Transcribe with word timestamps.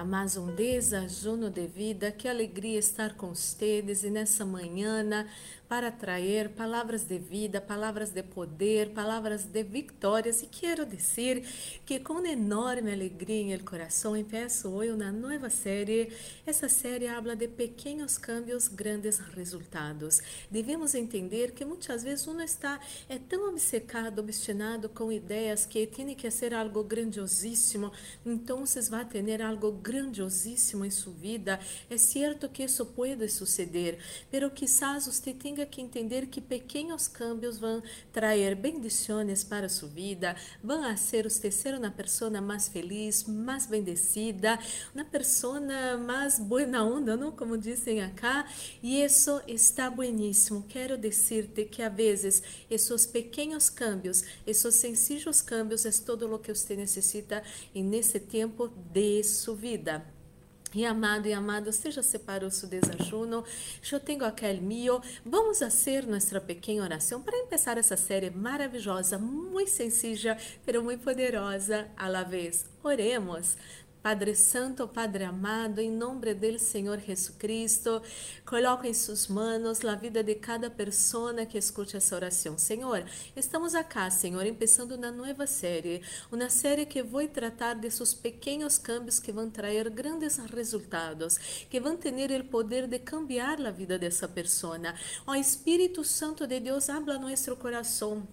a 0.00 0.04
mais 0.04 0.34
um 0.34 0.46
desajuno 0.46 1.50
de 1.50 1.66
vida. 1.66 2.10
Que 2.10 2.26
alegria 2.26 2.78
estar 2.78 3.16
com 3.16 3.34
vocês 3.34 4.02
e 4.02 4.08
nessa 4.08 4.46
manhã 4.46 5.02
para 5.70 5.92
trazer 5.92 6.48
palavras 6.48 7.04
de 7.04 7.16
vida, 7.16 7.60
palavras 7.60 8.10
de 8.10 8.24
poder, 8.24 8.90
palavras 8.90 9.44
de 9.44 9.62
vitórias. 9.62 10.42
E 10.42 10.46
quero 10.46 10.84
dizer 10.84 11.44
que 11.86 12.00
com 12.00 12.26
enorme 12.26 12.92
alegria 12.92 13.54
el 13.54 13.64
coração 13.64 14.16
empiezo 14.16 14.68
hoje 14.68 14.90
uma 14.90 15.12
nova 15.12 15.48
série. 15.48 16.12
Essa 16.44 16.68
série 16.68 17.06
habla 17.06 17.36
de 17.36 17.46
pequenos 17.46 18.18
cambios, 18.18 18.66
grandes 18.66 19.20
resultados. 19.20 20.20
Devemos 20.50 20.96
entender 20.96 21.52
que 21.52 21.64
muitas 21.64 22.02
vezes 22.02 22.26
uno 22.26 22.42
está 22.42 22.80
é 23.08 23.16
tão 23.16 23.48
obcecado, 23.48 24.18
obstinado 24.18 24.88
com 24.88 25.12
ideias 25.12 25.66
que 25.66 25.86
tem 25.86 26.16
que 26.16 26.28
ser 26.32 26.52
algo 26.52 26.82
grandiosíssimo, 26.82 27.92
então 28.26 28.64
vai 28.90 29.04
ter 29.04 29.40
algo 29.40 29.70
grandiosíssimo 29.70 30.84
em 30.84 30.90
sua 30.90 31.12
vida. 31.12 31.60
É 31.88 31.96
certo 31.96 32.48
que 32.48 32.64
isso 32.64 32.84
pode 32.86 33.28
suceder, 33.28 34.00
pero 34.32 34.50
quizás 34.50 35.06
você 35.06 35.32
tenha 35.32 35.59
que 35.66 35.80
entender 35.80 36.26
que 36.26 36.40
pequenos 36.40 37.08
cambios 37.08 37.58
vão 37.58 37.82
trazer 38.12 38.54
bendições 38.54 39.44
para 39.44 39.68
sua 39.68 39.88
vida, 39.88 40.36
vão 40.62 40.82
fazer 40.82 41.24
você 41.24 41.50
ser 41.50 41.74
uma 41.74 41.90
pessoa 41.90 42.40
mais 42.40 42.68
feliz, 42.68 43.24
mais 43.24 43.66
bendecida, 43.66 44.58
uma 44.94 45.04
pessoa 45.04 45.60
mais 45.98 46.38
buena 46.38 46.84
onda, 46.84 47.16
não? 47.16 47.32
Como 47.32 47.56
dizem 47.58 48.02
acá, 48.02 48.46
e 48.82 49.02
isso 49.02 49.40
está 49.46 49.90
bueníssimo. 49.90 50.64
Quero 50.68 50.96
dizer-te 50.96 51.64
que 51.64 51.82
a 51.82 51.88
vezes 51.88 52.42
esses 52.70 53.06
pequenos 53.06 53.68
cambios, 53.70 54.22
esses 54.46 54.74
sencillos 54.74 55.42
cambios 55.42 55.84
é 55.84 55.90
todo 56.04 56.32
o 56.32 56.38
que 56.38 56.54
você 56.54 56.76
necessita 56.76 57.42
nesse 57.74 58.20
tempo 58.20 58.68
de 58.68 59.22
sua 59.24 59.54
vida. 59.54 60.19
E 60.72 60.86
amado 60.86 61.26
e 61.26 61.32
amada, 61.32 61.72
você 61.72 61.90
já 61.90 62.02
separou 62.02 62.48
seu 62.48 62.68
desajuno? 62.68 63.44
Eu 63.90 63.98
tenho 63.98 64.24
aquele 64.24 64.60
mio. 64.60 65.00
Vamos 65.26 65.58
fazer 65.58 66.06
nossa 66.06 66.40
pequena 66.40 66.84
oração 66.84 67.20
para 67.20 67.42
começar 67.42 67.76
essa 67.76 67.96
série 67.96 68.30
maravilhosa, 68.30 69.18
muito 69.18 69.70
sencilla, 69.70 70.38
pero 70.64 70.82
muito 70.84 71.02
poderosa 71.02 71.88
a 71.96 72.08
la 72.08 72.22
vez. 72.22 72.66
Oremos. 72.84 73.56
Padre 74.02 74.34
Santo, 74.34 74.88
Padre 74.88 75.24
amado, 75.24 75.78
em 75.78 75.90
nome 75.90 76.32
do 76.32 76.58
Senhor 76.58 76.98
Jesus 76.98 77.36
Cristo, 77.36 78.00
coloco 78.46 78.86
em 78.86 78.94
suas 78.94 79.28
mãos 79.28 79.84
a 79.84 79.94
vida 79.94 80.22
de 80.22 80.34
cada 80.36 80.70
pessoa 80.70 81.44
que 81.44 81.58
escute 81.58 81.98
essa 81.98 82.16
oração. 82.16 82.56
Senhor, 82.56 83.04
estamos 83.36 83.74
aqui, 83.74 84.10
Senhor, 84.10 84.42
começando 84.46 84.92
uma 84.92 85.10
nova 85.10 85.46
série, 85.46 86.00
uma 86.32 86.48
série 86.48 86.86
que 86.86 87.02
vou 87.02 87.28
tratar 87.28 87.74
desses 87.74 88.14
pequenos 88.14 88.78
cambios 88.78 89.20
que 89.20 89.32
vão 89.32 89.50
trazer 89.50 89.90
grandes 89.90 90.38
resultados, 90.38 91.36
que 91.68 91.78
vão 91.78 91.94
ter 91.94 92.40
o 92.40 92.44
poder 92.44 92.86
de 92.86 92.98
cambiar 92.98 93.60
a 93.60 93.70
vida 93.70 93.98
dessa 93.98 94.26
pessoa. 94.26 94.80
O 95.26 95.34
Espírito 95.34 96.02
Santo 96.04 96.46
de 96.46 96.58
Deus 96.58 96.88
habla 96.88 97.18
nosso 97.18 97.54
coração 97.56 98.26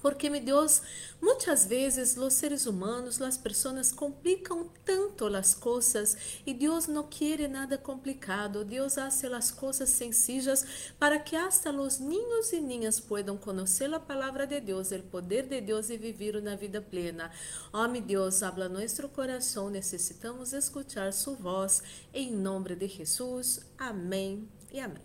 porque, 0.00 0.28
meu 0.28 0.40
Deus, 0.40 0.82
muitas 1.20 1.64
vezes 1.64 2.16
os 2.16 2.34
seres 2.34 2.66
humanos, 2.66 3.20
as 3.20 3.36
pessoas 3.36 3.92
complicam 3.92 4.68
tanto 4.84 5.26
as 5.26 5.54
coisas 5.54 6.16
e 6.46 6.52
Deus 6.52 6.86
não 6.86 7.04
quer 7.04 7.48
nada 7.48 7.78
complicado. 7.78 8.64
Deus 8.64 8.98
hace 8.98 9.26
as 9.26 9.50
coisas 9.50 9.90
sencillas 9.90 10.92
para 10.98 11.18
que 11.18 11.36
hasta 11.36 11.70
os 11.70 11.98
niños 11.98 12.52
e 12.52 12.60
niñas 12.60 13.00
puedan 13.00 13.36
conhecer 13.36 13.92
a 13.94 14.00
palavra 14.00 14.46
de 14.46 14.60
Deus, 14.60 14.90
o 14.90 15.02
poder 15.02 15.46
de 15.46 15.60
Deus 15.60 15.90
e 15.90 15.96
viver 15.96 16.36
uma 16.36 16.56
vida 16.56 16.80
plena. 16.80 17.30
Oh, 17.72 17.86
meu 17.88 18.02
Deus, 18.02 18.42
habla 18.42 18.68
nosso 18.68 19.08
coração. 19.08 19.70
Necessitamos 19.70 20.52
escutar 20.52 21.12
sua 21.12 21.34
voz. 21.34 21.82
Em 22.12 22.32
nome 22.32 22.74
de 22.74 22.88
Jesus. 22.88 23.60
Amém 23.78 24.48
e 24.72 24.80
amém. 24.80 25.02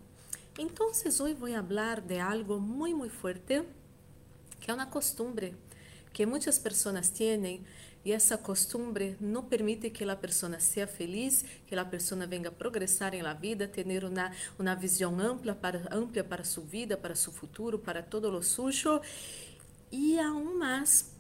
Então, 0.58 0.88
hoje 0.88 1.34
vou 1.36 1.50
falar 1.50 2.02
de 2.02 2.20
algo 2.20 2.60
muito, 2.60 2.98
muito 2.98 3.14
forte 3.14 3.64
que 4.60 4.72
é 4.72 4.74
uma 4.74 4.86
costumbre 4.86 5.56
que 6.18 6.26
muitas 6.26 6.58
pessoas 6.58 7.10
têm 7.10 7.64
e 8.04 8.12
essa 8.12 8.40
costumbre 8.40 9.16
não 9.20 9.44
permite 9.44 9.90
que 9.92 10.04
a 10.04 10.16
pessoa 10.16 10.60
seja 10.60 10.88
feliz, 10.88 11.46
que 11.68 11.76
a 11.76 11.86
pessoa 11.86 12.26
venha 12.26 12.52
progressar 12.52 13.14
em 13.14 13.22
la 13.22 13.34
vida, 13.34 13.68
ter 13.68 13.86
uma, 14.04 14.32
uma 14.58 14.76
visão 14.76 15.20
ampla 15.20 15.54
para, 15.54 15.88
ampla 15.96 16.24
para 16.24 16.44
sua 16.44 16.64
vida, 16.64 16.98
para 16.98 17.14
seu 17.16 17.32
futuro, 17.32 17.78
para 17.78 18.02
todo 18.02 18.32
o 18.32 18.42
sujo. 18.42 19.00
E 19.92 20.18
aún 20.20 20.58
mais, 20.58 21.14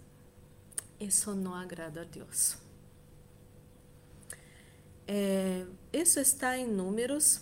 isso 0.99 1.35
não 1.35 1.53
agrada 1.53 2.01
a 2.01 2.05
Deus. 2.05 2.57
É, 5.05 5.63
isso 5.93 6.19
está 6.19 6.57
em 6.57 6.65
Números, 6.65 7.41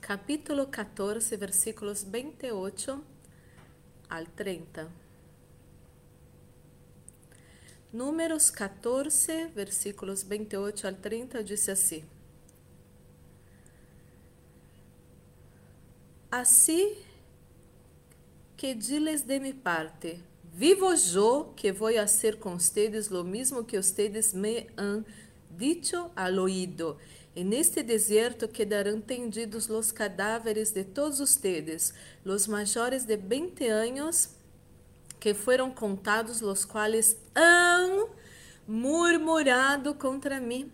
capítulo 0.00 0.66
14, 0.66 1.36
versículos 1.36 2.04
28 2.04 3.11
al 4.12 4.28
30. 4.28 4.88
Números 7.92 8.50
14, 8.50 9.50
versículos 9.54 10.28
28 10.28 10.86
al 10.86 10.96
30 10.96 11.42
diz 11.42 11.68
assim: 11.68 12.04
Assim 16.30 16.94
que 18.56 18.74
diles 18.74 19.26
de 19.26 19.40
mi 19.40 19.54
parte, 19.54 20.20
vivo 20.54 20.94
yo 20.94 21.54
que 21.56 21.72
voy 21.72 21.96
a 21.96 22.02
hacer 22.02 22.38
con 22.38 22.54
ustedes 22.54 23.10
lo 23.10 23.24
mismo 23.24 23.66
que 23.66 23.78
ustedes 23.78 24.34
me 24.34 24.68
han 24.76 25.06
dicho 25.56 26.10
al 26.14 26.38
oído 26.38 26.98
En 27.34 27.54
este 27.54 27.82
deserto 27.82 28.46
quedarão 28.46 29.00
tendidos 29.00 29.70
los 29.70 29.90
cadáveres 29.90 30.74
de 30.74 30.84
todos 30.84 31.18
ustedes, 31.18 31.94
los 32.24 32.46
mayores 32.46 33.06
de 33.06 33.16
20 33.16 33.70
anos, 33.70 34.36
que 35.18 35.32
foram 35.32 35.70
contados, 35.70 36.42
los 36.42 36.66
quais 36.66 37.16
han 37.34 38.04
murmurado 38.66 39.98
contra 39.98 40.40
mim. 40.40 40.70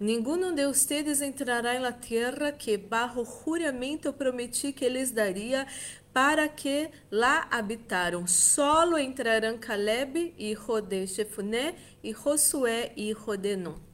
Ninguno 0.00 0.50
de 0.50 0.66
ustedes 0.66 1.20
entrará 1.20 1.76
en 1.76 1.82
la 1.82 2.00
tierra 2.00 2.58
que 2.58 2.76
bajo 2.76 3.24
juramento 3.24 4.12
prometi 4.12 4.72
que 4.72 4.90
lhes 4.90 5.14
daria 5.14 5.68
para 6.12 6.48
que 6.48 6.90
lá 7.12 7.46
habitaram. 7.48 8.26
Solo 8.26 8.98
entrarão 8.98 9.56
Caleb, 9.56 10.34
hijo 10.36 10.80
de 10.80 11.06
Jefuné, 11.06 11.76
e 12.02 12.12
Josué, 12.12 12.92
hijo 12.96 13.36
de 13.36 13.56
Nun. 13.56 13.91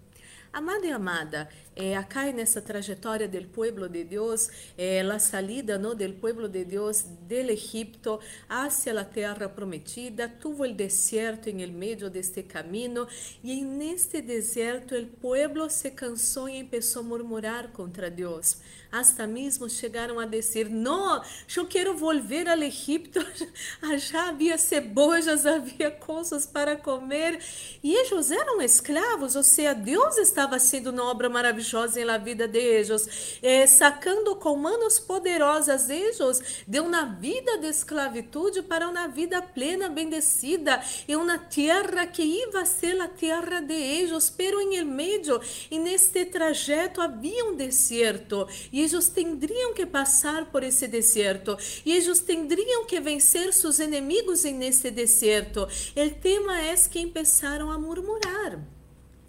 Amado 0.50 0.86
e 0.86 0.90
amada, 0.90 1.46
eh, 1.76 1.94
acá 1.94 2.32
nessa 2.32 2.62
trajetória 2.62 3.28
do 3.28 3.46
pueblo 3.48 3.86
de 3.86 4.02
Deus, 4.02 4.48
eh, 4.78 5.00
a 5.00 5.18
salida 5.18 5.78
no, 5.78 5.94
del 5.94 6.14
pueblo 6.14 6.48
de 6.48 6.64
Deus 6.64 7.04
del 7.28 7.50
Egipto 7.50 8.18
hacia 8.48 8.94
la 8.94 9.04
terra 9.04 9.54
prometida, 9.54 10.26
tuvo 10.26 10.64
el 10.64 10.74
desierto 10.74 11.50
en 11.50 11.60
el 11.60 11.72
medio 11.72 12.08
de 12.08 12.20
este 12.20 12.44
camino 12.44 13.06
y 13.42 13.60
en 13.60 13.82
este 13.82 14.22
desierto 14.22 14.96
el 14.96 15.08
pueblo 15.08 15.68
se 15.68 15.94
cansó 15.94 16.48
y 16.48 16.56
empezó 16.56 17.00
a 17.00 17.02
murmurar 17.02 17.70
contra 17.72 18.08
Deus. 18.08 18.56
Hasta 18.90 19.26
mesmo 19.26 19.68
chegaram 19.68 20.18
a 20.18 20.26
dizer: 20.26 20.68
Não, 20.68 21.22
eu 21.56 21.66
quero 21.66 21.96
volver 21.96 22.48
ao 22.48 22.58
Egipto. 22.58 23.20
Já 23.98 24.28
havia 24.28 24.56
cebojas, 24.56 25.44
havia 25.44 25.90
coisas 25.90 26.46
para 26.46 26.76
comer. 26.76 27.38
E 27.82 27.94
eles 27.94 28.30
eram 28.30 28.62
escravos, 28.62 29.36
ou 29.36 29.42
seja, 29.42 29.74
Deus 29.74 30.16
estava 30.16 30.58
fazendo 30.58 30.90
uma 30.90 31.04
obra 31.04 31.28
maravilhosa 31.28 32.04
na 32.04 32.18
vida 32.18 32.48
de 32.48 32.58
eles, 32.58 33.38
é, 33.42 33.66
sacando 33.66 34.34
com 34.36 34.56
manos 34.56 34.98
poderosas 34.98 35.88
eles 35.88 36.64
de 36.66 36.80
uma 36.80 37.04
vida 37.04 37.58
de 37.58 37.68
esclavitude 37.68 38.62
para 38.62 38.88
uma 38.88 39.06
vida 39.06 39.40
plena, 39.40 39.88
bendecida, 39.88 40.82
em 41.06 41.16
uma 41.16 41.38
terra 41.38 42.06
que 42.06 42.22
ia 42.22 42.64
ser 42.64 43.00
a 43.00 43.08
terra 43.08 43.60
de 43.60 43.74
eles, 43.74 44.30
pero 44.30 44.60
em 44.60 44.76
el 44.76 44.84
meio, 44.84 45.40
e 45.70 45.78
neste 45.78 46.24
trajeto 46.24 47.00
havia 47.00 47.44
um 47.44 47.54
deserto, 47.54 48.46
e 48.72 48.77
eles 48.80 49.08
teriam 49.08 49.74
que 49.74 49.86
passar 49.86 50.46
por 50.46 50.62
esse 50.62 50.86
deserto, 50.86 51.56
e 51.84 51.92
eles 51.92 52.20
teriam 52.20 52.84
que 52.86 53.00
vencer 53.00 53.52
seus 53.52 53.78
inimigos 53.78 54.44
nesse 54.44 54.90
deserto. 54.90 55.62
O 55.62 56.20
tema 56.20 56.60
é 56.60 56.74
que 56.76 57.06
começaram 57.06 57.70
a 57.70 57.78
murmurar. 57.78 58.60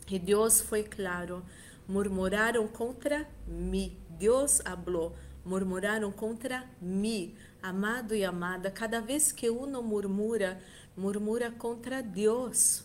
E 0.10 0.18
Deus 0.18 0.60
foi 0.62 0.84
claro 0.84 1.44
murmuraram 1.90 2.68
contra 2.68 3.28
mim. 3.48 3.98
Deus 4.12 4.62
falou, 4.62 5.16
murmuraram 5.44 6.12
contra 6.12 6.64
mim. 6.80 7.36
Amado 7.62 8.14
e 8.14 8.24
amada, 8.24 8.70
cada 8.70 9.02
vez 9.02 9.32
que 9.32 9.50
uno 9.50 9.82
murmura, 9.82 10.62
murmura 10.96 11.50
contra 11.50 12.02
Deus. 12.04 12.84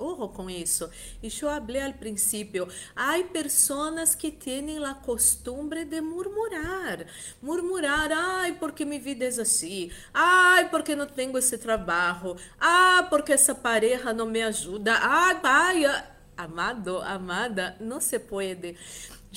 Ojo 0.00 0.28
com 0.28 0.48
isso. 0.48 0.90
E 1.22 1.26
eu 1.26 1.30
falei 1.30 1.82
al 1.82 1.92
princípio, 1.92 2.66
há 2.96 3.22
pessoas 3.32 4.14
que 4.14 4.30
têm 4.30 4.82
a 4.84 4.94
costumbre 4.94 5.84
de 5.84 6.00
murmurar. 6.00 7.06
Murmurar, 7.42 8.10
ai, 8.10 8.54
porque 8.54 8.84
minha 8.84 9.00
vida 9.00 9.24
é 9.24 9.28
assim. 9.28 9.90
Ai, 10.12 10.70
porque 10.70 10.96
não 10.96 11.06
tenho 11.06 11.36
esse 11.36 11.58
trabalho. 11.58 12.36
Ah, 12.58 13.06
porque 13.10 13.32
essa 13.32 13.54
pareja 13.54 14.12
não 14.12 14.26
me 14.26 14.42
ajuda. 14.42 14.94
Ai, 14.94 15.40
pai, 15.40 15.84
amado, 16.36 16.98
amada, 16.98 17.76
não 17.78 18.00
se 18.00 18.18
pode. 18.18 18.76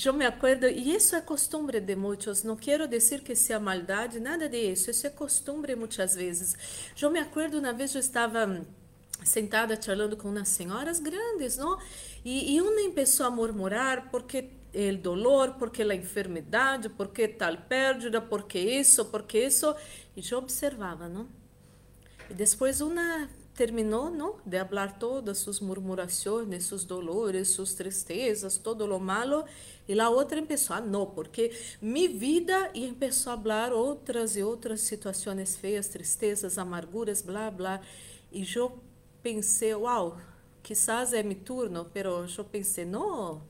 Eu 0.02 0.12
me 0.12 0.26
acuerdo, 0.26 0.66
e 0.66 0.92
isso 0.92 1.14
é 1.14 1.20
costume 1.20 1.78
de 1.78 1.94
muitos, 1.94 2.42
não 2.42 2.56
quero 2.56 2.88
dizer 2.88 3.20
que 3.20 3.36
seja 3.36 3.60
maldade, 3.60 4.18
nada 4.18 4.48
disso, 4.48 4.90
isso 4.90 5.06
é 5.06 5.10
costume 5.10 5.72
muitas 5.76 6.16
vezes. 6.16 6.56
Eu 7.00 7.10
me 7.10 7.20
acuerdo, 7.20 7.60
uma 7.60 7.72
vez 7.72 7.94
eu 7.94 8.00
estava 8.00 8.66
sentada 9.22 9.80
charlando 9.80 10.16
com 10.16 10.28
umas 10.28 10.48
senhoras 10.48 10.98
grandes, 10.98 11.56
não? 11.56 11.78
E, 12.24 12.54
e 12.54 12.60
uma 12.60 12.90
começou 12.90 13.26
a 13.26 13.30
murmurar 13.30 14.10
porque 14.10 14.50
o 14.74 14.96
dolor, 14.96 15.54
porque 15.54 15.82
a 15.82 15.94
enfermidade, 15.94 16.88
porque 16.88 17.28
tal 17.28 17.56
pérdida, 17.56 18.20
porque 18.20 18.58
isso, 18.58 19.04
porque 19.06 19.46
isso. 19.46 19.74
E 20.16 20.22
eu 20.28 20.38
observava, 20.38 21.08
não? 21.08 21.28
E 22.28 22.34
depois 22.34 22.80
uma 22.80 23.28
terminou, 23.54 24.10
não? 24.10 24.36
De 24.44 24.62
falar 24.64 24.98
todas 24.98 25.38
suas 25.38 25.60
murmurações, 25.60 26.64
seus 26.64 26.84
dolores, 26.84 27.48
suas 27.48 27.72
tristezas, 27.74 28.58
todo 28.58 28.84
lo 28.84 28.98
malo. 28.98 29.44
E 29.86 29.98
a 29.98 30.10
outra 30.10 30.42
começou, 30.42 30.74
ah, 30.76 30.80
não, 30.80 31.06
porque 31.06 31.52
mi 31.80 32.08
vida, 32.08 32.70
e 32.74 32.88
começou 32.88 33.32
a 33.32 33.38
falar 33.38 33.72
outras 33.72 34.36
e 34.36 34.42
outras 34.42 34.80
situações 34.80 35.54
feias, 35.54 35.88
tristezas, 35.88 36.58
amarguras, 36.58 37.22
blá, 37.22 37.50
blá. 37.50 37.80
E 38.32 38.44
eu 38.56 38.80
pensei, 39.24 39.74
uau, 39.74 40.18
quizás 40.62 41.14
é 41.14 41.22
meu 41.22 41.34
turno, 41.34 41.90
pero 41.94 42.26
eu 42.26 42.44
pensei, 42.44 42.84
não, 42.84 43.40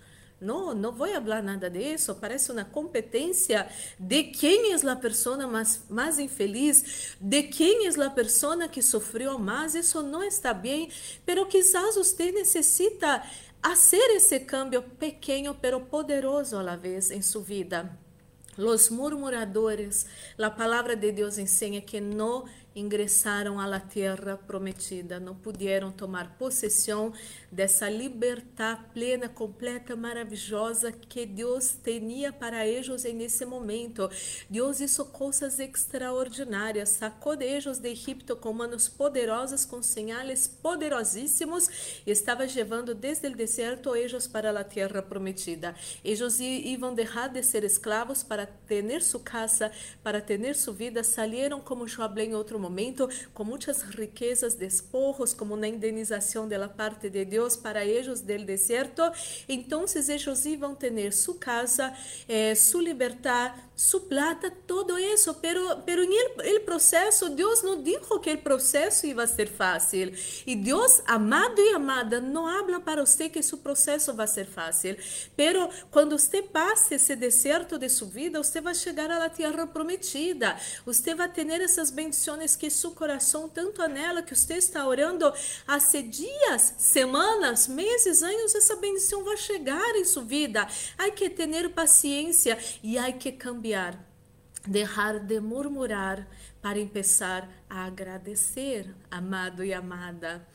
não, 0.40 0.72
não 0.72 0.92
vou 0.92 1.08
falar 1.08 1.42
nada 1.42 1.68
disso. 1.68 2.14
Parece 2.14 2.52
uma 2.52 2.64
competência 2.64 3.68
de 3.98 4.22
quem 4.22 4.72
é 4.72 4.76
a 4.88 4.94
pessoa 4.94 5.48
mais, 5.48 5.82
mais 5.90 6.20
infeliz, 6.20 7.16
de 7.20 7.42
quem 7.42 7.88
é 7.88 8.04
a 8.04 8.10
pessoa 8.10 8.68
que 8.68 8.80
sofreu 8.80 9.36
mais. 9.36 9.74
Isso 9.74 10.00
não 10.00 10.22
está 10.22 10.54
bem, 10.54 10.88
pero 11.26 11.44
quizás 11.46 11.96
você 11.96 12.30
necessita 12.30 13.24
fazer 13.60 14.14
esse 14.14 14.38
cambio 14.40 14.82
pequeno, 14.82 15.56
pero 15.60 15.80
poderoso 15.80 16.56
a 16.56 16.62
la 16.62 16.76
vez 16.76 17.10
em 17.10 17.20
sua 17.20 17.42
vida. 17.42 17.98
Los 18.56 18.88
murmuradores, 18.88 20.06
a 20.38 20.50
palavra 20.50 20.94
de 20.94 21.10
Deus 21.10 21.38
ensina 21.38 21.80
que 21.80 22.00
não 22.00 22.44
ingressaram 22.74 23.60
à 23.60 23.80
terra 23.80 24.36
prometida, 24.36 25.20
não 25.20 25.34
puderam 25.34 25.92
tomar 25.92 26.36
possessão 26.36 27.12
dessa 27.50 27.88
liberdade 27.88 28.82
plena, 28.92 29.28
completa, 29.28 29.94
maravilhosa 29.94 30.90
que 30.90 31.24
Deus 31.24 31.76
tinha 31.82 32.32
para 32.32 32.66
eles 32.66 33.04
nesse 33.14 33.44
momento. 33.44 34.10
Deus 34.50 34.80
hizo 34.80 35.04
coisas 35.06 35.58
extraordinárias, 35.58 36.88
sacou 36.88 37.34
eles 37.40 37.78
de 37.78 37.88
Egipto 37.88 38.34
com 38.36 38.52
manos 38.52 38.88
poderosas, 38.88 39.64
com 39.64 39.82
sinais 39.82 40.48
poderosíssimos, 40.48 41.68
e 42.06 42.10
estava 42.10 42.44
levando 42.44 42.94
desde 42.94 43.28
o 43.28 43.36
deserto 43.36 43.94
eles 43.94 44.26
para 44.26 44.50
a 44.58 44.64
terra 44.64 45.02
prometida. 45.02 45.74
Eles 46.04 46.40
iam 46.40 46.94
deixar 46.94 47.28
de 47.28 47.42
ser 47.42 47.62
escravos 47.64 48.22
para 48.22 48.46
ter 48.46 49.02
sua 49.02 49.20
casa, 49.20 49.70
para 50.02 50.20
ter 50.20 50.54
sua 50.56 50.74
vida. 50.74 51.04
Salieron, 51.04 51.60
como 51.60 51.88
falei 51.88 52.26
em 52.26 52.34
outro 52.34 52.58
momento, 52.64 53.08
com 53.32 53.44
muitas 53.44 53.82
riquezas, 53.82 54.54
despojos, 54.54 55.34
como 55.34 55.56
na 55.56 55.68
indenização 55.68 56.48
da 56.48 56.68
parte 56.68 57.10
de 57.10 57.24
Deus 57.24 57.56
para 57.56 57.84
eles 57.84 58.20
del 58.20 58.44
deserto. 58.44 59.02
Então, 59.48 59.84
eles 59.86 60.44
iam 60.44 60.74
ter 60.74 61.12
sua 61.12 61.34
casa, 61.34 61.94
eh, 62.28 62.54
sua 62.54 62.82
liberdade, 62.82 63.60
sua 63.76 64.00
plata, 64.00 64.52
todo 64.66 64.98
isso. 64.98 65.34
Pero, 65.34 65.82
pero 65.84 66.02
el, 66.02 66.10
el 66.44 66.60
processo, 66.60 67.28
Deus 67.30 67.62
não 67.62 67.82
disse 67.82 68.00
que 68.22 68.32
o 68.32 68.38
processo 68.38 69.06
ia 69.06 69.26
ser 69.26 69.48
fácil. 69.48 70.12
E 70.46 70.54
Deus, 70.54 71.02
amado 71.06 71.60
e 71.60 71.74
amada, 71.74 72.20
não 72.20 72.46
habla 72.46 72.80
para 72.80 73.04
você 73.04 73.28
que 73.28 73.42
seu 73.42 73.58
processo 73.58 74.12
vai 74.14 74.28
ser 74.28 74.46
fácil. 74.46 74.96
Pero 75.36 75.68
quando 75.90 76.18
você 76.18 76.42
passe 76.42 76.94
esse 76.94 77.16
deserto 77.16 77.78
de 77.78 77.88
sua 77.88 78.08
vida, 78.08 78.42
você 78.42 78.60
vai 78.60 78.74
chegar 78.74 79.10
à 79.10 79.28
terra 79.28 79.66
prometida. 79.66 80.56
Você 80.86 81.14
vai 81.14 81.28
ter 81.28 81.44
essas 81.60 81.90
bendições 81.90 82.56
que 82.56 82.70
seu 82.70 82.92
coração 82.92 83.48
tanto 83.48 83.82
anela, 83.82 84.22
que 84.22 84.34
você 84.34 84.54
está 84.54 84.86
orando 84.86 85.32
há 85.66 85.78
dias, 85.78 86.74
semanas, 86.78 87.66
meses, 87.68 88.22
anos, 88.22 88.54
essa 88.54 88.76
bendição 88.76 89.24
vai 89.24 89.36
chegar 89.36 89.94
em 89.96 90.04
sua 90.04 90.22
vida. 90.22 90.66
Há 90.96 91.10
que 91.10 91.28
ter 91.28 91.68
paciência 91.70 92.58
e 92.82 92.98
há 92.98 93.12
que 93.12 93.32
cambiar. 93.32 93.63
Deixar 94.66 95.18
de 95.20 95.40
murmurar 95.40 96.28
para 96.60 96.84
começar 96.86 97.48
a 97.68 97.86
agradecer, 97.86 98.94
amado 99.10 99.64
e 99.64 99.72
amada. 99.72 100.46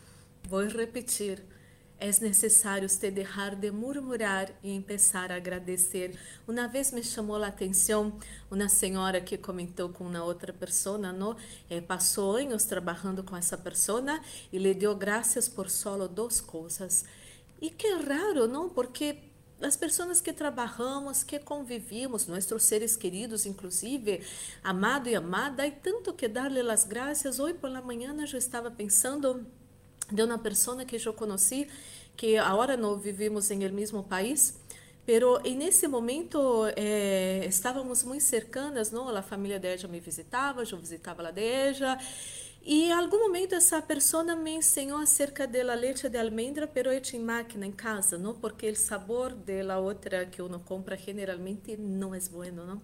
Vou 0.48 0.68
repetir 0.68 1.44
é 2.00 2.08
necessário 2.22 2.88
você 2.88 3.12
deixar 3.12 3.56
de 3.56 3.72
murmurar 3.72 4.50
e 4.64 4.80
começar 4.80 5.32
a 5.32 5.36
agradecer. 5.36 6.18
Uma 6.48 6.66
vez 6.68 6.92
me 6.92 7.04
chamou 7.04 7.44
a 7.44 7.48
atenção 7.48 8.14
uma 8.50 8.70
senhora 8.70 9.20
que 9.20 9.38
comentou 9.38 9.90
com 9.90 10.06
uma 10.06 10.24
outra 10.24 10.54
pessoa, 10.54 10.98
não? 10.98 11.36
É, 11.70 11.82
passou 11.82 12.38
anos 12.38 12.64
trabalhando 12.64 13.22
com 13.22 13.36
essa 13.36 13.58
pessoa 13.58 14.22
e 14.54 14.58
lhe 14.58 14.74
deu 14.74 14.96
graças 14.96 15.50
por 15.50 15.70
solo 15.70 16.08
duas 16.08 16.40
coisas. 16.40 17.04
E 17.62 17.70
que 17.70 17.92
raro, 17.96 18.48
não? 18.48 18.70
Porque 18.70 19.18
as 19.62 19.76
pessoas 19.76 20.22
que 20.22 20.32
trabalhamos, 20.32 21.24
que 21.24 21.40
convivimos, 21.40 22.28
nossos 22.28 22.64
seres 22.64 22.96
queridos, 22.96 23.46
inclusive, 23.46 24.22
amado 24.64 25.10
e 25.10 25.16
amada, 25.16 25.66
há 25.66 25.72
tanto 25.72 26.14
que 26.14 26.28
dar-lhe 26.28 26.62
as 26.62 26.86
graças. 26.86 27.40
Hoje 27.40 27.56
por 27.56 27.70
la 27.70 27.82
manhã 27.82 28.16
eu 28.18 28.38
estava 28.38 28.72
pensando 28.72 29.46
de 30.12 30.24
uma 30.24 30.38
pessoa 30.38 30.86
que 30.86 30.96
eu 30.96 31.14
conheci, 31.14 31.68
que 32.16 32.38
agora 32.38 32.76
não 32.76 32.98
vivimos 32.98 33.52
em 33.52 33.64
el 33.64 33.72
mesmo 33.72 34.04
país, 34.04 34.60
pero 35.06 35.40
en 35.44 35.62
ese 35.62 35.88
momento 35.88 36.68
eh, 36.76 37.46
estávamos 37.48 38.04
muito 38.04 38.24
cercanas, 38.24 38.92
não? 38.92 39.10
A 39.10 39.22
família 39.22 39.60
de 39.60 39.68
ella 39.68 39.88
me 39.88 40.00
visitava, 40.00 40.64
eu 40.64 40.78
visitava 40.78 41.28
a 41.28 41.32
de 41.32 41.42
ella, 41.42 41.98
e 42.62 42.86
em 42.86 42.92
algum 42.92 43.20
momento 43.20 43.56
essa 43.56 43.82
pessoa 43.82 44.24
me 44.36 44.52
ensinou 44.52 44.98
acerca 44.98 45.48
da 45.48 45.74
leite 45.74 46.10
de 46.10 46.18
almendra, 46.18 46.68
pero 46.68 46.92
hecha 46.92 47.16
em 47.16 47.22
máquina 47.22 47.66
em 47.66 47.72
casa, 47.72 48.18
não? 48.18 48.36
Porque 48.36 48.70
o 48.70 48.76
sabor 48.76 49.34
da 49.34 49.80
outra 49.80 50.26
que 50.26 50.42
uno 50.42 50.60
compra 50.60 50.98
generalmente 50.98 51.78
não 51.78 52.14
é 52.14 52.20
bueno, 52.30 52.66
não? 52.66 52.82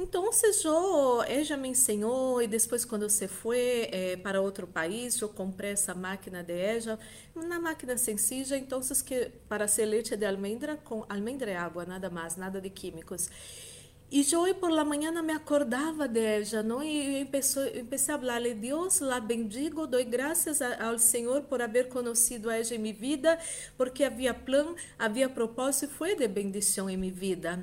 Então, 0.00 0.30
eu, 0.64 1.22
ela 1.24 1.56
me 1.56 1.68
ensinou 1.70 2.40
e 2.40 2.46
depois 2.46 2.84
quando 2.84 3.08
você 3.08 3.26
foi 3.26 3.88
eh, 3.90 4.16
para 4.22 4.40
outro 4.40 4.64
país, 4.64 5.20
eu 5.20 5.28
comprei 5.28 5.72
essa 5.72 5.92
máquina 5.92 6.40
de 6.40 6.52
ella, 6.52 7.00
uma 7.34 7.58
máquina 7.58 7.96
sencilla, 7.96 8.56
então 8.56 8.80
que 9.04 9.32
para 9.48 9.66
ser 9.66 9.86
leite 9.86 10.16
de 10.16 10.24
almendra 10.24 10.76
com 10.76 11.04
almendra 11.08 11.50
e 11.50 11.56
água, 11.56 11.84
nada 11.84 12.08
mais, 12.08 12.36
nada 12.36 12.60
de 12.60 12.70
químicos. 12.70 13.28
E 14.10 14.24
eu 14.32 14.54
por 14.54 14.70
la 14.70 14.84
manhã 14.84 15.12
me 15.22 15.34
acordava 15.34 16.08
de 16.08 16.62
não? 16.64 16.82
E 16.82 17.26
comecei, 17.26 17.84
comecei 17.84 18.14
a 18.14 18.18
falar, 18.18 18.40
Deus 18.54 19.00
la 19.00 19.20
bendigo, 19.20 19.86
dou 19.86 20.02
graças 20.02 20.62
ao 20.62 20.98
Senhor 20.98 21.42
por 21.42 21.60
haver 21.60 21.88
conhecido 21.88 22.50
ella 22.50 22.74
em 22.74 22.78
minha 22.78 22.94
vida, 22.94 23.38
porque 23.76 24.02
havia 24.04 24.32
plano, 24.32 24.74
havia 24.98 25.28
propósito 25.28 25.90
e 25.92 25.94
foi 25.94 26.16
de 26.16 26.26
bendição 26.26 26.88
em 26.88 26.96
minha 26.96 27.12
vida. 27.12 27.62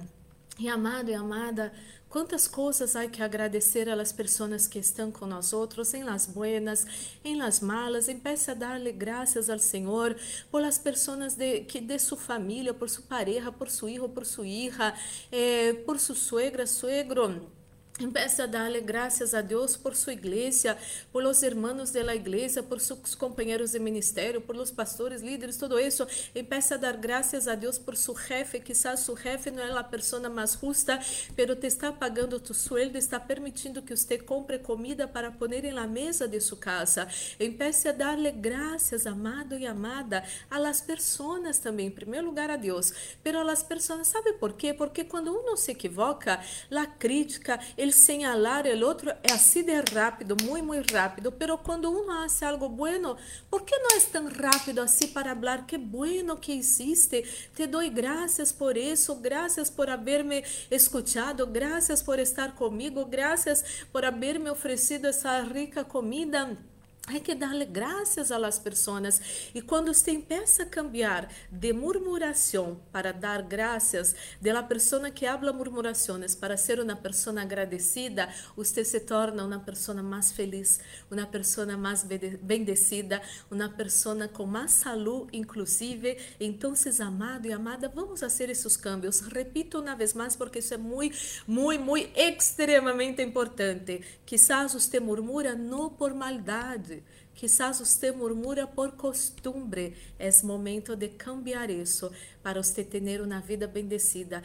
E 0.57 0.69
amado 0.69 1.09
e 1.09 1.13
amada, 1.13 1.73
Quantas 2.15 2.47
coisas 2.47 2.95
há 2.95 3.09
que 3.09 3.21
agradecer 3.21 3.89
às 3.89 4.13
pessoas 4.13 4.67
que 4.67 4.79
estão 4.79 5.11
com 5.11 5.25
nós 5.25 5.51
outros, 5.51 5.93
em 5.93 6.01
las 6.01 6.25
buenas, 6.25 6.87
em 7.25 7.35
las 7.35 7.59
malas. 7.59 8.07
Empiece 8.07 8.49
a 8.49 8.53
dar-lhe 8.53 8.93
graças 8.93 9.49
ao 9.49 9.59
Senhor 9.59 10.15
por 10.49 10.63
as 10.63 10.77
pessoas 10.77 11.35
de, 11.35 11.65
que 11.65 11.81
de 11.81 11.99
sua 11.99 12.17
família, 12.17 12.73
por 12.73 12.89
sua 12.89 13.03
pareja, 13.03 13.51
por 13.51 13.69
seu 13.69 13.89
filho, 13.89 14.07
por 14.07 14.25
sua 14.25 14.47
hija, 14.47 14.93
eh, 15.29 15.73
por 15.85 15.99
sua 15.99 16.15
suegra, 16.15 16.65
suegro 16.65 17.51
Empiece 17.97 18.41
a 18.41 18.45
darle 18.45 18.81
graças 18.81 19.33
a 19.33 19.39
Deus 19.39 19.77
por 19.77 19.95
sua 19.95 20.11
igreja, 20.11 20.77
por 21.13 21.23
los 21.23 21.41
hermanos 21.43 21.93
de 21.93 22.03
la 22.03 22.13
igreja, 22.13 22.61
por 22.61 22.81
seus 22.81 23.15
companheiros 23.15 23.71
de 23.71 23.79
ministério, 23.79 24.41
por 24.41 24.57
los 24.57 24.69
pastores, 24.69 25.21
líderes, 25.21 25.57
todo 25.57 25.79
isso. 25.79 26.05
Empiece 26.35 26.73
a 26.73 26.77
dar 26.77 26.97
graças 26.97 27.47
a 27.47 27.55
Deus 27.55 27.79
por 27.79 27.95
seu 27.95 28.13
jefe. 28.13 28.59
Quizás 28.59 28.99
seu 28.99 29.15
jefe 29.15 29.49
não 29.49 29.63
é 29.63 29.71
a 29.71 29.81
pessoa 29.81 30.29
mais 30.29 30.59
justa, 30.61 30.99
pero 31.37 31.55
te 31.55 31.67
está 31.67 31.89
pagando 31.89 32.37
tu 32.37 32.53
sueldo, 32.53 32.97
está 32.97 33.17
permitindo 33.17 33.81
que 33.81 33.95
você 33.95 34.17
compre 34.17 34.59
comida 34.59 35.07
para 35.07 35.31
poner 35.31 35.63
em 35.63 35.71
la 35.71 35.87
mesa 35.87 36.27
de 36.27 36.41
sua 36.41 36.57
casa. 36.57 37.07
Empiece 37.39 37.87
a 37.87 37.93
darle 37.93 38.29
graças, 38.29 39.07
amado 39.07 39.57
e 39.57 39.65
amada, 39.65 40.21
a 40.51 40.59
las 40.59 40.81
pessoas 40.81 41.59
também, 41.59 41.87
em 41.87 41.91
primeiro 41.91 42.27
lugar 42.27 42.49
a 42.49 42.57
Deus, 42.57 42.93
pero 43.23 43.39
a 43.39 43.43
las 43.43 43.63
pessoas, 43.63 44.05
sabe 44.09 44.33
por 44.33 44.51
quê? 44.57 44.73
Porque 44.73 45.05
quando 45.05 45.31
um 45.31 45.55
se 45.55 45.71
equivoca, 45.71 46.41
a 46.69 46.85
crítica, 46.85 47.57
el 47.85 47.93
señalar 47.93 48.65
el 48.65 48.83
otro 48.83 49.11
é 49.11 49.31
assim 49.31 49.63
de 49.63 49.79
rápido, 49.93 50.35
muito, 50.43 50.65
muito 50.65 50.91
rápido, 50.91 51.31
pero 51.31 51.57
quando 51.57 51.91
uno 51.91 52.11
hace 52.23 52.43
algo 52.43 52.67
bueno, 52.67 53.15
¿por 53.49 53.61
que 53.61 53.77
não 53.77 53.95
é 53.95 53.99
tão 54.11 54.27
rápido 54.27 54.79
assim 54.81 55.07
para 55.07 55.35
falar 55.35 55.67
que 55.67 55.77
bueno 55.77 56.35
que 56.37 56.51
existe? 56.51 57.23
Te 57.55 57.67
doy 57.67 57.89
graças 57.89 58.51
por 58.51 58.75
isso, 58.75 59.15
graças 59.15 59.69
por 59.69 59.89
haberme 59.89 60.43
escuchado, 60.71 61.45
graças 61.45 62.01
por 62.01 62.17
estar 62.17 62.55
comigo, 62.55 63.05
graças 63.05 63.63
por 63.91 64.03
haberme 64.03 64.49
oferecido 64.49 65.05
essa 65.05 65.39
rica 65.41 65.83
comida. 65.83 66.57
Hay 67.07 67.21
que 67.21 67.35
darle 67.35 67.65
gracias 67.65 68.31
a 68.31 68.39
las 68.39 68.59
personas. 68.59 69.21
E 69.53 69.61
quando 69.61 69.93
você 69.93 70.11
empieza 70.11 70.63
a 70.63 70.65
cambiar 70.65 71.29
de 71.51 71.71
murmuração 71.71 72.81
para 72.91 73.11
dar 73.13 73.43
gracias, 73.43 74.15
de 74.41 74.51
la 74.51 74.67
persona 74.67 75.11
que 75.11 75.27
habla 75.27 75.53
murmurações 75.53 76.33
para 76.33 76.57
ser 76.57 76.79
uma 76.79 76.95
pessoa 76.95 77.39
agradecida, 77.39 78.27
você 78.55 78.83
se 78.83 78.99
torna 78.99 79.45
uma 79.45 79.59
pessoa 79.59 80.01
mais 80.01 80.31
feliz, 80.31 80.79
uma 81.11 81.27
pessoa 81.27 81.77
mais 81.77 82.03
bendecida, 82.41 83.21
uma 83.51 83.69
pessoa 83.69 84.27
com 84.27 84.47
mais 84.47 84.71
saúde, 84.71 85.37
inclusive. 85.37 86.17
Então, 86.39 86.73
amado 87.01 87.47
e 87.47 87.53
amada, 87.53 87.87
vamos 87.87 88.19
fazer 88.19 88.49
esses 88.49 88.75
cambios. 88.75 89.19
Repito 89.19 89.79
uma 89.79 89.95
vez 89.95 90.15
mais, 90.15 90.35
porque 90.35 90.57
isso 90.57 90.73
é 90.73 90.77
muito, 90.77 91.15
muito, 91.45 91.83
muito 91.83 92.09
extremamente 92.15 93.21
importante. 93.21 94.01
Quizás 94.25 94.73
você 94.73 94.99
murmura 94.99 95.53
não 95.53 95.89
por 95.89 96.11
maldade 96.15 96.94
Quizás 97.35 97.79
você 97.79 98.11
murmura 98.11 98.65
por 98.65 98.93
costumbre. 98.93 99.95
É 100.17 100.29
momento 100.45 100.95
de 100.95 101.09
cambiar 101.09 101.69
isso 101.69 102.09
para 102.41 102.63
você 102.63 102.83
ter 102.83 103.21
uma 103.21 103.41
vida 103.41 103.67
bendecida. 103.67 104.41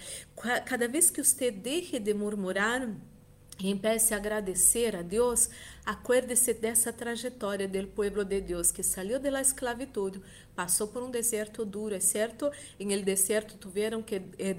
Cada 0.66 0.88
vez 0.88 1.08
que 1.08 1.22
você 1.22 1.52
deixe 1.52 1.98
de 2.00 2.12
murmurar, 2.12 2.90
e 3.62 3.70
empiece 3.70 4.14
a 4.14 4.16
agradecer 4.16 4.96
a 4.96 5.02
Deus, 5.02 5.50
acuerde-se 5.84 6.54
dessa 6.54 6.92
trajetória 6.92 7.68
do 7.68 7.86
povo 7.88 8.24
de 8.24 8.40
Deus 8.40 8.70
que 8.70 8.82
saiu 8.82 9.18
da 9.18 9.40
esclavitud, 9.40 10.20
passou 10.54 10.88
por 10.88 11.02
um 11.02 11.10
deserto 11.10 11.64
duro, 11.64 11.94
é 11.94 12.00
certo? 12.00 12.50
Em 12.78 12.92
el 12.92 13.02
deserto 13.02 13.56
tiveram 13.56 14.02
que 14.02 14.20
eh, 14.38 14.54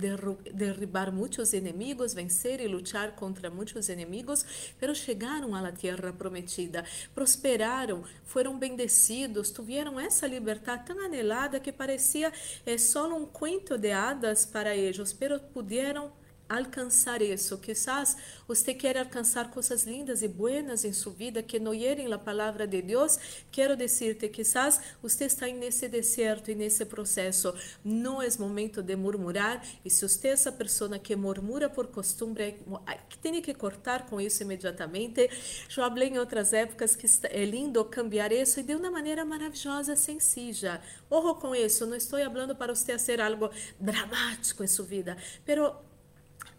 derribar 0.54 1.12
muitos 1.12 1.54
inimigos, 1.54 2.14
vencer 2.14 2.60
e 2.60 2.68
lutar 2.68 3.16
contra 3.16 3.50
muitos 3.50 3.90
inimigos, 3.90 4.74
pero 4.80 4.96
chegaram 4.96 5.54
à 5.54 5.72
terra 5.72 6.12
prometida, 6.14 6.84
prosperaram, 7.14 8.04
foram 8.26 8.58
bendecidos, 8.58 9.52
tiveram 9.52 10.00
essa 10.00 10.26
liberdade 10.28 10.86
tão 10.86 11.00
anelada 11.00 11.60
que 11.60 11.72
parecia 11.72 12.32
é, 12.66 12.78
só 12.78 13.08
um 13.16 13.26
cuento 13.26 13.78
de 13.78 13.92
hadas 13.92 14.46
para 14.46 14.76
eles, 14.76 15.14
pero 15.14 15.40
puderam 15.40 16.12
alcançar 16.52 17.22
isso. 17.22 17.58
Quizás 17.58 18.18
você 18.48 18.74
quer 18.74 18.98
alcançar 18.98 19.50
coisas 19.50 19.84
lindas 19.84 20.22
e 20.22 20.28
buenas 20.28 20.84
em 20.84 20.92
sua 20.92 21.14
vida 21.14 21.42
que 21.42 21.60
não 21.60 21.74
hieren 21.74 22.12
a 22.12 22.18
palavra 22.18 22.68
de 22.68 22.82
Deus. 22.82 23.18
Quero 23.50 23.76
dizer-te, 23.78 24.28
quizás 24.28 24.80
você 25.02 25.26
está 25.26 25.48
nesse 25.48 25.88
deserto 25.88 26.52
e 26.52 26.56
nesse 26.56 26.86
processo. 26.86 27.54
Não 27.84 28.22
é 28.22 28.28
momento 28.38 28.82
de 28.82 28.96
murmurar. 28.96 29.66
E 29.86 29.90
se 29.90 30.08
você 30.08 30.30
é 30.30 30.32
essa 30.32 30.52
pessoa 30.52 31.00
que 31.00 31.16
murmura 31.16 31.70
por 31.70 31.88
costume, 31.88 32.58
tem 33.22 33.42
que 33.42 33.54
cortar 33.54 34.08
com 34.08 34.20
isso 34.20 34.44
imediatamente. 34.44 35.30
Já 35.70 35.90
falei 35.90 36.10
em 36.10 36.18
outras 36.18 36.52
épocas 36.52 36.96
que 36.96 37.08
é 37.30 37.46
lindo 37.46 37.84
cambiar 37.86 38.32
isso 38.32 38.60
e 38.60 38.64
de 38.64 38.76
uma 38.76 38.92
maneira 38.92 39.24
maravilhosa, 39.24 39.96
sencilla. 39.96 40.82
Ojo 41.10 41.36
com 41.36 41.56
isso. 41.56 41.86
Não 41.86 41.96
estou 41.96 42.20
falando 42.20 42.56
para 42.56 42.76
você 42.76 42.92
fazer 42.94 43.22
algo 43.22 43.50
dramático 43.80 44.64
em 44.64 44.68
sua 44.68 44.86
vida, 44.86 45.16
pero 45.46 45.76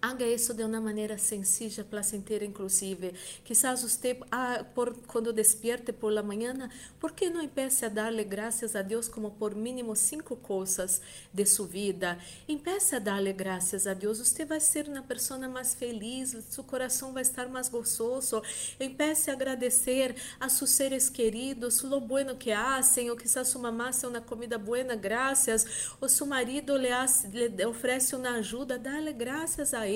Haga 0.05 0.27
isso 0.27 0.53
de 0.53 0.65
uma 0.65 0.81
maneira 0.81 1.17
sencilla, 1.17 1.85
placentera, 1.85 2.45
inclusive. 2.45 3.15
Quizás 3.45 3.83
você, 3.83 4.19
ah, 4.33 4.65
por, 4.75 4.97
quando 5.07 5.33
despierte 5.33 5.93
por 5.93 6.13
la 6.13 6.25
mañana, 6.25 6.69
¿por 6.99 7.13
que 7.13 7.31
não 7.31 7.41
empiece 7.41 7.85
a 7.85 7.89
darle 7.89 8.25
graças 8.25 8.75
a 8.75 8.83
Deus 8.83 9.09
como 9.09 9.31
por 9.31 9.55
mínimo 9.55 9.95
cinco 9.95 10.35
coisas 10.35 11.01
de 11.33 11.47
sua 11.47 11.69
vida? 11.69 12.19
Empiece 12.49 12.97
a 12.97 12.99
darle 12.99 13.33
graças 13.33 13.87
a 13.87 13.95
Deus. 13.95 14.19
Você 14.19 14.45
vai 14.45 14.59
ser 14.59 14.89
uma 14.89 15.03
pessoa 15.03 15.39
mais 15.49 15.73
feliz, 15.73 16.37
seu 16.51 16.65
coração 16.65 17.13
vai 17.13 17.23
estar 17.23 17.49
mais 17.49 17.69
gozoso. 17.69 18.43
Empiece 18.81 19.31
a 19.31 19.35
agradecer 19.35 20.17
a 20.41 20.49
seus 20.49 20.71
seres 20.71 21.09
queridos, 21.09 21.81
lo 21.83 22.01
bueno 22.01 22.35
que 22.37 22.51
hacen, 22.51 23.09
ou 23.09 23.17
quizás 23.17 23.47
sua 23.47 23.63
mamá 23.63 23.91
hace 23.91 24.05
uma 24.05 24.21
comida 24.21 24.59
buena, 24.59 24.97
graças, 24.97 25.95
ou 26.01 26.09
seu 26.09 26.27
marido 26.27 26.77
lhe, 26.77 26.91
hace, 26.91 27.29
lhe 27.29 27.65
oferece 27.65 28.17
uma 28.17 28.31
ajuda, 28.31 28.77
dá-lhe 28.77 29.13
graças 29.13 29.73
a 29.73 29.87
ele, 29.87 29.92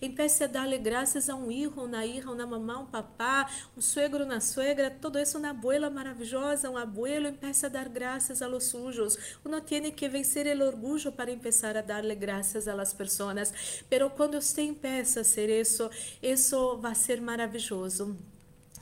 empiece 0.00 0.44
a 0.44 0.46
dar-lhe 0.46 0.78
graças 0.78 1.28
a 1.28 1.34
um 1.34 1.50
hijo, 1.50 1.80
uma 1.80 2.04
hija, 2.04 2.30
uma 2.30 2.46
mamá, 2.46 2.78
um 2.78 2.86
papá, 2.86 3.50
um 3.76 3.80
suegro, 3.80 4.24
uma 4.24 4.40
suegra, 4.40 4.90
todo 4.90 5.18
isso 5.18 5.38
uma 5.38 5.50
abuela 5.50 5.90
maravilhosa, 5.90 6.70
um 6.70 6.76
abuelo, 6.76 7.28
empiece 7.28 7.66
a 7.66 7.68
dar 7.68 7.88
graças 7.88 8.42
a 8.42 8.46
los 8.46 8.64
sujos. 8.64 9.18
Uno 9.44 9.60
tiene 9.60 9.92
que 9.92 10.08
vencer 10.08 10.46
el 10.46 10.62
orgullo 10.62 11.12
para 11.12 11.30
empezar 11.30 11.76
a 11.76 11.82
darle 11.82 12.14
graças 12.14 12.68
a 12.68 12.74
las 12.74 12.92
personas, 12.92 13.52
pero 13.88 14.10
quando 14.10 14.40
você 14.40 14.62
empieza 14.62 15.20
a 15.20 15.22
hacer 15.22 15.48
isso, 15.48 15.90
isso 16.22 16.76
vai 16.78 16.94
ser 16.94 17.20
maravilhoso. 17.20 18.29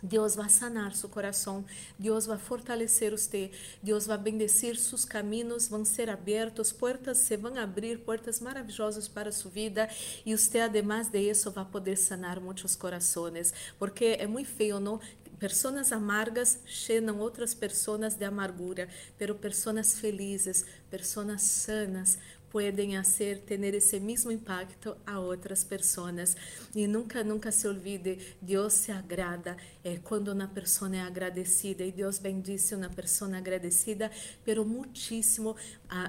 Deus 0.02 0.34
vai 0.34 0.48
sanar 0.48 0.94
seu 0.94 1.08
coração, 1.08 1.64
Deus 1.98 2.26
vai 2.26 2.38
fortalecer 2.38 3.10
você, 3.10 3.50
Deus 3.82 4.06
vai 4.06 4.18
bendecir 4.18 4.76
seus 4.76 5.04
caminhos, 5.04 5.68
vão 5.68 5.84
ser 5.84 6.08
abertos, 6.10 6.72
portas 6.72 7.18
se 7.18 7.36
vão 7.36 7.56
abrir, 7.56 7.98
portas 7.98 8.40
maravilhosas 8.40 9.08
para 9.08 9.32
sua 9.32 9.50
vida 9.50 9.88
e 10.24 10.36
você, 10.36 10.60
además 10.60 11.08
de 11.08 11.18
isso, 11.20 11.50
vai 11.50 11.64
poder 11.64 11.96
sanar 11.96 12.40
muitos 12.40 12.74
corações, 12.76 13.52
porque 13.78 14.16
é 14.18 14.26
muito 14.26 14.48
feio, 14.48 14.80
não? 14.80 15.00
Pessoas 15.38 15.92
amargas 15.92 16.58
cheinam 16.66 17.20
outras 17.20 17.54
pessoas 17.54 18.14
de 18.16 18.24
amargura, 18.24 18.88
pero 19.16 19.36
pessoas 19.36 19.96
felizes, 19.96 20.64
pessoas 20.90 21.42
sanas, 21.42 22.18
podem 22.50 22.96
hacer 22.96 23.40
tener 23.40 23.74
esse 23.74 23.98
mesmo 24.00 24.30
impacto 24.30 24.96
a 25.06 25.18
outras 25.18 25.64
pessoas. 25.64 26.36
E 26.74 26.86
nunca, 26.86 27.22
nunca 27.24 27.50
se 27.50 27.66
olvide, 27.66 28.36
Deus 28.40 28.72
se 28.72 28.92
agrada 28.92 29.56
quando 30.04 30.28
uma 30.28 30.48
pessoa 30.48 30.94
é 30.94 31.00
agradecida 31.00 31.84
e 31.84 31.92
Deus 31.92 32.18
bendice 32.18 32.74
uma 32.74 32.88
pessoa 32.88 33.36
agradecida, 33.36 34.10
pero 34.44 34.64
muitíssimo 34.64 35.56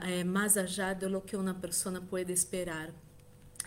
é, 0.07 0.23
mais 0.23 0.57
allá 0.57 0.93
de 0.93 1.07
lo 1.07 1.21
que 1.21 1.35
uma 1.35 1.53
pessoa 1.53 2.01
pode 2.01 2.31
esperar. 2.31 2.93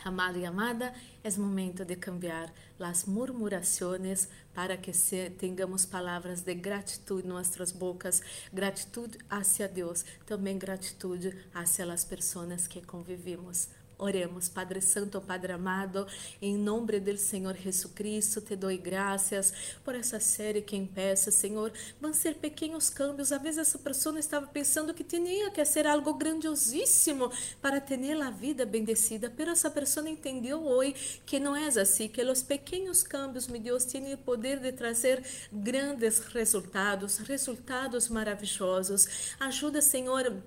Amado 0.05 0.37
e 0.37 0.45
amada, 0.45 0.93
é 1.23 1.31
momento 1.39 1.85
de 1.85 1.95
cambiar 1.95 2.53
as 2.81 3.05
murmurações 3.05 4.29
para 4.53 4.77
que 4.77 4.93
se, 4.93 5.31
tengamos 5.31 5.87
palavras 5.87 6.41
de 6.41 6.55
gratitude 6.55 7.25
em 7.25 7.31
nossas 7.31 7.71
bocas, 7.71 8.21
gratitude 8.53 9.17
hacia 9.31 9.69
Deus, 9.69 10.05
também 10.27 10.59
gratitude 10.59 11.33
hacia 11.55 11.85
as 11.93 12.05
pessoas 12.05 12.67
que 12.67 12.83
convivimos. 12.83 13.69
Oremos, 14.03 14.49
Padre 14.49 14.81
Santo, 14.81 15.21
Padre 15.21 15.53
amado, 15.53 16.09
em 16.41 16.59
nome 16.59 16.99
do 16.99 17.17
Senhor 17.17 17.57
Jesus 17.57 17.93
Cristo, 17.95 18.41
te 18.41 18.57
dou 18.57 18.77
graças 18.77 19.53
por 19.85 19.95
essa 19.95 20.19
série 20.19 20.61
que 20.61 20.75
empeça, 20.75 21.31
Senhor. 21.31 21.73
Vão 22.01 22.13
ser 22.13 22.35
pequenos 22.35 22.91
câmbios. 22.91 23.31
Às 23.31 23.41
vezes 23.41 23.59
essa 23.59 23.79
pessoa 23.79 24.19
estava 24.19 24.49
pensando 24.49 24.93
que 24.93 25.05
tinha 25.05 25.53
que 25.53 25.65
ser 25.65 25.87
algo 25.87 26.15
grandiosíssimo 26.15 27.31
para 27.61 27.81
ter 27.81 28.01
a 28.21 28.31
vida 28.31 28.67
bendecida, 28.67 29.33
mas 29.39 29.49
essa 29.49 29.71
pessoa 29.71 30.11
entendeu 30.11 30.65
hoje 30.65 31.23
que 31.25 31.39
não 31.39 31.55
é 31.55 31.69
assim, 31.69 32.09
que 32.09 32.21
os 32.25 32.43
pequenos 32.43 33.05
câmbios, 33.05 33.47
meu 33.47 33.61
Deus, 33.61 33.85
têm 33.85 34.13
o 34.13 34.19
poder 34.19 34.59
de 34.59 34.73
trazer 34.73 35.25
grandes 35.53 36.19
resultados, 36.19 37.19
resultados 37.19 38.09
maravilhosos. 38.09 39.37
Ajuda, 39.39 39.81
Senhor 39.81 40.43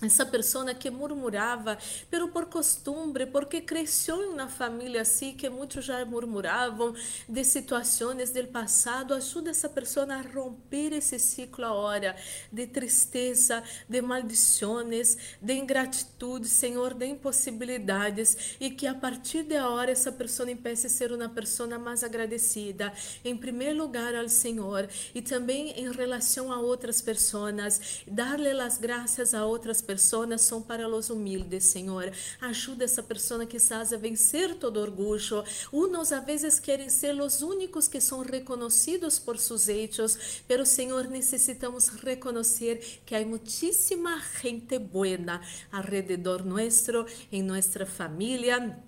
essa 0.00 0.26
pessoa 0.26 0.74
que 0.74 0.90
murmurava, 0.90 1.78
pero 2.10 2.28
por 2.28 2.46
costume, 2.46 3.26
porque 3.26 3.60
cresceu 3.60 4.30
uma 4.30 4.48
família 4.48 5.02
assim, 5.02 5.32
que 5.34 5.48
muitos 5.48 5.84
já 5.84 6.04
murmuravam 6.04 6.94
de 7.28 7.44
situações 7.44 8.32
do 8.32 8.48
passado, 8.48 9.14
ajuda 9.14 9.50
essa 9.50 9.68
pessoa 9.68 10.06
a 10.12 10.20
romper 10.20 10.92
esse 10.92 11.18
ciclo 11.18 11.64
agora 11.64 12.16
de 12.52 12.66
tristeza, 12.66 13.62
de 13.88 14.02
maldições, 14.02 15.16
de 15.40 15.54
ingratitude, 15.54 16.48
Senhor, 16.48 16.94
de 16.94 17.06
impossibilidades, 17.06 18.56
e 18.60 18.70
que 18.70 18.86
a 18.86 18.94
partir 18.94 19.44
de 19.44 19.56
agora 19.56 19.90
essa 19.90 20.10
pessoa 20.10 20.50
empiece 20.50 20.86
a 20.86 20.90
ser 20.90 21.12
uma 21.12 21.28
pessoa 21.28 21.78
mais 21.78 22.02
agradecida, 22.02 22.92
em 23.24 23.36
primeiro 23.36 23.78
lugar 23.78 24.14
ao 24.14 24.28
Senhor, 24.28 24.88
e 25.14 25.22
também 25.22 25.70
em 25.78 25.90
relação 25.92 26.52
a 26.52 26.58
outras 26.58 27.00
pessoas, 27.00 28.02
dar-lhe 28.06 28.50
as 28.60 28.78
graças 28.78 29.32
a 29.32 29.46
outras 29.46 29.80
pessoas 29.80 29.91
são 29.98 30.62
para 30.62 30.88
os 30.88 31.10
humildes, 31.10 31.64
Senhor. 31.64 32.12
Ajuda 32.40 32.84
essa 32.84 33.02
pessoa 33.02 33.46
que 33.46 33.58
sabe 33.58 33.96
vencer 33.96 34.54
todo 34.56 34.80
orgulho. 34.80 35.44
Unos 35.72 36.12
a 36.12 36.20
vezes 36.20 36.58
querem 36.58 36.88
ser 36.88 37.20
os 37.20 37.42
únicos 37.42 37.88
que 37.88 38.00
são 38.00 38.20
reconhecidos 38.22 39.18
por 39.18 39.38
seus 39.38 39.68
hechos, 39.68 40.42
pero 40.46 40.64
Senhor, 40.64 41.08
necessitamos 41.08 41.88
reconhecer 41.88 43.00
que 43.04 43.14
há 43.14 43.24
muitíssima 43.24 44.22
gente 44.40 44.78
buena 44.78 45.40
alrededor 45.70 46.44
nuestro, 46.44 47.06
em 47.30 47.42
nossa 47.42 47.84
família 47.84 48.82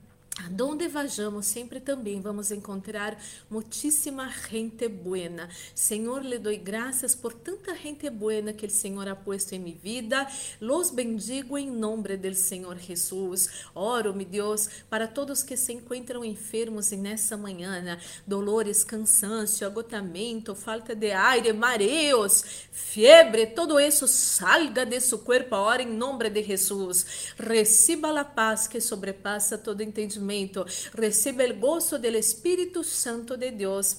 Donde 0.50 0.88
vayamos, 0.88 1.46
sempre 1.46 1.80
também 1.80 2.20
vamos 2.20 2.50
encontrar 2.50 3.16
muitíssima 3.48 4.28
gente 4.28 4.88
buena. 4.88 5.48
Senhor, 5.74 6.24
le 6.24 6.38
doy 6.38 6.56
graças 6.56 7.14
por 7.14 7.32
tanta 7.32 7.74
gente 7.76 8.10
buena 8.10 8.52
que 8.52 8.66
o 8.66 8.70
Senhor 8.70 9.08
ha 9.08 9.14
puesto 9.14 9.52
em 9.54 9.60
minha 9.60 9.76
vida. 9.76 10.26
Los 10.60 10.90
bendigo 10.90 11.56
em 11.56 11.70
nome 11.70 12.16
do 12.16 12.34
Senhor 12.34 12.76
Jesus. 12.78 13.48
Oro, 13.74 14.12
meu 14.12 14.26
Deus, 14.26 14.68
para 14.90 15.06
todos 15.06 15.42
que 15.42 15.56
se 15.56 15.72
encontram 15.72 16.24
enfermos 16.24 16.90
nessa 16.90 17.36
manhã, 17.36 17.96
dolores, 18.26 18.82
cansaço, 18.82 19.64
agotamento, 19.64 20.54
falta 20.54 20.96
de 20.96 21.12
aire, 21.12 21.52
mareos, 21.52 22.44
fiebre, 22.72 23.46
todo 23.46 23.78
isso 23.78 24.06
salga 24.08 24.84
de 24.84 25.00
seu 25.00 25.20
corpo 25.20 25.54
agora 25.54 25.82
em 25.82 25.86
nome 25.86 26.28
de 26.28 26.42
Jesus. 26.42 27.34
Reciba 27.38 28.20
a 28.20 28.24
paz 28.24 28.66
que 28.66 28.80
sobrepassa 28.80 29.56
todo 29.56 29.80
entendimento 29.80 30.23
recibe 30.92 31.44
el 31.44 31.60
gozo 31.60 31.98
del 31.98 32.16
Espíritu 32.16 32.82
Santo 32.84 33.36
de 33.36 33.52
Dios 33.52 33.98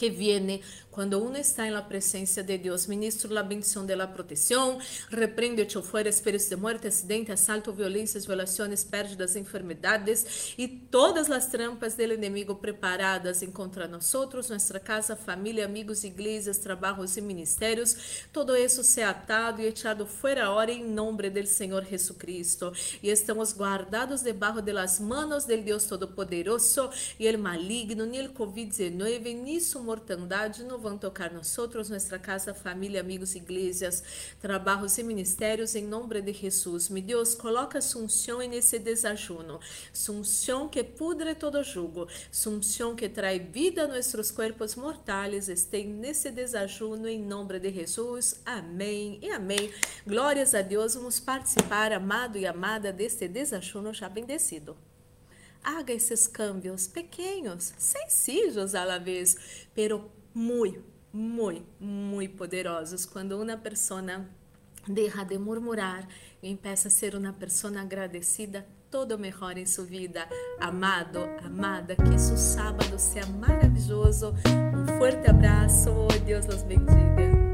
que 0.00 0.08
viene 0.08 0.62
Cuando 0.90 1.20
uno 1.20 1.36
está 1.36 1.68
en 1.68 1.74
la 1.74 1.88
presencia 1.88 2.42
de 2.42 2.58
Dios, 2.58 2.88
ministro 2.88 3.30
la 3.30 3.44
bendición 3.44 3.86
de 3.86 3.94
la 3.94 4.12
protección, 4.12 4.78
reprende 5.08 5.66
o 5.76 5.82
fuera 5.82 6.10
espíritos 6.10 6.50
de 6.50 6.56
muerte, 6.56 6.88
accidente, 6.88 7.30
asalto, 7.30 7.72
violências, 7.72 8.26
violações, 8.26 8.82
pérdidas, 8.82 9.36
enfermedades 9.36 10.52
e 10.58 10.66
todas 10.66 11.30
as 11.30 11.46
trampas 11.46 11.96
del 11.96 12.12
inimigo 12.12 12.56
preparadas 12.56 13.40
em 13.40 13.52
contra 13.52 13.86
nosotros, 13.86 14.50
nossa 14.50 14.80
casa, 14.80 15.14
família, 15.14 15.64
amigos, 15.64 16.02
igrejas, 16.02 16.58
trabalhos 16.58 17.16
e 17.16 17.20
ministérios. 17.20 18.26
Todo 18.32 18.56
isso 18.56 18.82
se 18.82 19.00
atado 19.00 19.62
e 19.62 19.66
echado 19.66 20.06
fuera 20.06 20.46
ahora 20.46 20.72
em 20.72 20.84
nome 20.84 21.30
del 21.30 21.46
Senhor 21.46 21.84
Jesucristo. 21.84 22.72
E 23.00 23.10
estamos 23.10 23.52
guardados 23.52 24.22
debaixo 24.22 24.60
de 24.60 24.72
las 24.72 24.98
manos 24.98 25.46
del 25.46 25.64
Deus 25.64 25.84
Todopoderoso 25.84 26.90
e 27.18 27.28
el 27.28 27.38
maligno, 27.38 28.04
ni 28.06 28.18
el 28.18 28.34
COVID-19, 28.34 29.36
ni 29.36 29.60
su 29.60 29.80
mortandade 29.90 30.62
no 30.62 30.78
vão 30.78 30.96
tocar 30.96 31.32
nós 31.32 31.58
outros, 31.58 31.90
nossa 31.90 32.16
casa, 32.16 32.54
família, 32.54 33.00
amigos, 33.00 33.34
igrejas, 33.34 34.04
trabalhos 34.40 34.96
e 34.98 35.02
ministérios, 35.02 35.74
em 35.74 35.84
nome 35.84 36.22
de 36.22 36.32
Jesus. 36.32 36.88
Me 36.88 37.02
Deus, 37.02 37.34
coloca 37.34 37.80
sunção 37.80 38.38
nesse 38.38 38.78
desajuno, 38.78 39.58
sunção 39.92 40.68
que 40.68 40.84
pudre 40.84 41.34
todo 41.34 41.64
jugo, 41.64 42.06
sunção 42.30 42.94
que 42.94 43.08
traz 43.08 43.42
vida 43.50 43.82
a 43.82 43.88
nossos 43.88 44.30
corpos 44.30 44.76
mortais, 44.76 45.48
esteja 45.48 45.88
nesse 45.88 46.30
desajuno, 46.30 47.08
em 47.08 47.20
nome 47.20 47.58
de 47.58 47.72
Jesus. 47.72 48.40
Amém 48.46 49.18
e 49.20 49.28
amém. 49.30 49.72
Glórias 50.06 50.54
a 50.54 50.62
Deus, 50.62 50.94
vamos 50.94 51.18
participar, 51.18 51.92
amado 51.92 52.38
e 52.38 52.46
amada, 52.46 52.92
deste 52.92 53.26
desajuno 53.26 53.92
já 53.92 54.08
bendecido 54.08 54.89
haga 55.62 55.92
esses 55.92 56.26
câmbios 56.26 56.88
pequenos, 56.88 57.72
sencillos 57.78 58.74
a 58.74 58.84
la 58.84 58.98
vez, 58.98 59.36
pero 59.74 60.10
muy, 60.34 60.80
muy, 61.12 61.62
muy 61.78 62.28
poderosos. 62.28 63.06
Quando 63.06 63.40
uma 63.40 63.56
pessoa 63.56 64.26
deja 64.86 65.24
de 65.24 65.38
murmurar 65.38 66.08
e 66.42 66.50
empieza 66.50 66.88
a 66.88 66.90
ser 66.90 67.14
uma 67.14 67.32
pessoa 67.32 67.80
agradecida, 67.80 68.66
todo 68.90 69.18
melhor 69.18 69.56
em 69.56 69.66
sua 69.66 69.84
vida. 69.84 70.28
Amado, 70.58 71.20
amada, 71.44 71.94
que 71.96 72.18
seu 72.18 72.36
sábado 72.36 72.98
seja 72.98 73.26
maravilhoso. 73.26 74.34
Um 74.74 74.98
forte 74.98 75.30
abraço. 75.30 75.90
Deus 76.26 76.46
los 76.46 76.62
bendiga. 76.62 77.49